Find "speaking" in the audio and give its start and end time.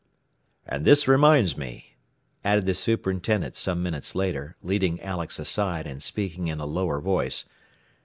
6.01-6.47